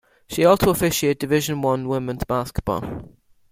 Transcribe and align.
She 0.27 0.43
also 0.45 0.71
officiates 0.71 1.19
Division 1.19 1.61
One 1.61 1.87
Women's 1.87 2.23
Basketball. 2.23 3.03